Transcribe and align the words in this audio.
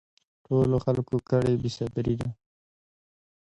ټولو 0.45 0.75
خلکو 0.85 1.15
کړی 1.29 1.53
بې 1.61 1.69
صبري 1.77 2.15
ده 2.21 2.29